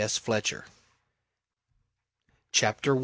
S. 0.01 0.17
Fletcher 0.17 0.65
CHAPTER 2.51 2.97
I. 2.97 2.99